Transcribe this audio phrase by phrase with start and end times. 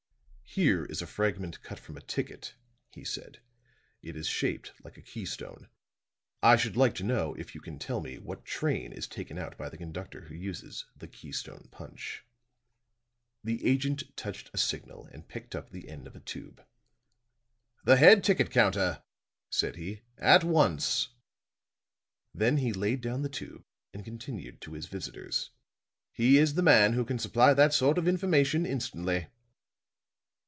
[0.53, 2.55] "Here is a fragment cut from a ticket,"
[2.89, 3.39] he said.
[4.01, 5.69] "It is shaped like a keystone.
[6.43, 9.57] I should like to know, if you can tell me, what train is taken out
[9.57, 12.25] by the conductor who uses the keystone punch."
[13.45, 16.61] The agent touched a signal and picked up the end of a tube.
[17.85, 19.03] "The head ticket counter,"
[19.49, 20.01] said he.
[20.17, 21.13] "At once."
[22.33, 23.63] Then he laid down the tube
[23.93, 25.51] and continued to his visitors.
[26.11, 29.27] "He is the man who can supply that sort of information instantly."